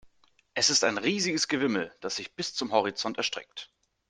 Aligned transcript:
Es 0.55 0.71
ist 0.71 0.83
ein 0.83 0.97
riesiges 0.97 1.47
Gewimmel, 1.47 1.93
das 2.01 2.15
sich 2.15 2.33
bis 2.33 2.55
zum 2.55 2.71
Horizont 2.71 3.17
erstreckt. 3.19 3.69